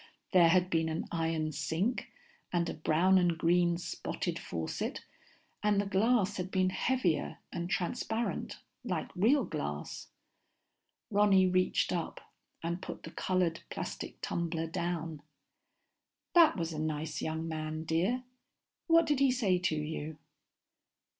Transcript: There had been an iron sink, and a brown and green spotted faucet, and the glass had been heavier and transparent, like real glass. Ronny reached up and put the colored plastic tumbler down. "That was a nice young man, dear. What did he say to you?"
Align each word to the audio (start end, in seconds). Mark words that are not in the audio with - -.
There 0.33 0.49
had 0.49 0.71
been 0.71 0.89
an 0.89 1.05
iron 1.11 1.51
sink, 1.51 2.11
and 2.51 2.67
a 2.67 2.73
brown 2.73 3.19
and 3.19 3.37
green 3.37 3.77
spotted 3.77 4.39
faucet, 4.39 5.05
and 5.61 5.79
the 5.79 5.85
glass 5.85 6.37
had 6.37 6.49
been 6.49 6.71
heavier 6.71 7.37
and 7.53 7.69
transparent, 7.69 8.57
like 8.83 9.15
real 9.15 9.45
glass. 9.45 10.07
Ronny 11.11 11.45
reached 11.45 11.93
up 11.93 12.19
and 12.63 12.81
put 12.81 13.03
the 13.03 13.11
colored 13.11 13.59
plastic 13.69 14.19
tumbler 14.21 14.65
down. 14.65 15.21
"That 16.33 16.57
was 16.57 16.73
a 16.73 16.79
nice 16.79 17.21
young 17.21 17.47
man, 17.47 17.83
dear. 17.83 18.23
What 18.87 19.05
did 19.05 19.19
he 19.19 19.29
say 19.29 19.59
to 19.59 19.75
you?" 19.75 20.17